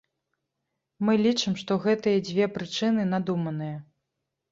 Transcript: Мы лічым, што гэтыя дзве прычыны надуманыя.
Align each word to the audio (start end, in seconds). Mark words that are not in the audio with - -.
Мы 1.07 1.17
лічым, 1.25 1.53
што 1.63 1.77
гэтыя 1.83 2.23
дзве 2.29 2.47
прычыны 2.55 3.05
надуманыя. 3.13 3.77